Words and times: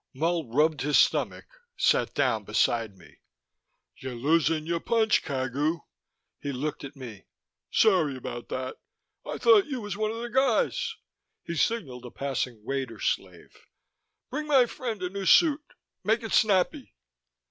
Mull 0.15 0.47
rubbed 0.51 0.81
his 0.81 0.97
stomach, 0.97 1.45
sat 1.77 2.15
down 2.15 2.43
beside 2.43 2.97
me. 2.97 3.17
"Ya 3.97 4.13
losin' 4.13 4.65
your 4.65 4.79
punch, 4.79 5.21
Cagu." 5.21 5.81
He 6.39 6.51
looked 6.51 6.83
at 6.83 6.95
me. 6.95 7.27
"Sorry 7.69 8.17
about 8.17 8.49
that. 8.49 8.77
I 9.27 9.37
thought 9.37 9.67
you 9.67 9.79
was 9.79 9.95
one 9.95 10.09
of 10.09 10.17
the 10.21 10.31
guys." 10.31 10.95
He 11.43 11.53
signaled 11.55 12.05
a 12.07 12.09
passing 12.09 12.63
waiter 12.65 12.99
slave. 12.99 13.55
"Bring 14.31 14.47
my 14.47 14.65
friend 14.65 15.03
a 15.03 15.09
new 15.11 15.27
suit. 15.27 15.63
Make 16.03 16.23
it 16.23 16.31
snappy." 16.31 16.95